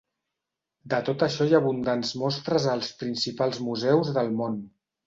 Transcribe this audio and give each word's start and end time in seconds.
De 0.93 0.99
tot 1.09 1.25
això 1.27 1.47
hi 1.49 1.53
ha 1.57 1.61
abundants 1.65 2.15
mostres 2.25 2.69
als 2.75 2.93
principals 3.05 3.65
museus 3.71 4.13
del 4.19 4.37
món. 4.43 4.63